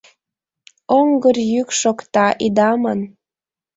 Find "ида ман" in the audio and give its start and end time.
2.45-2.99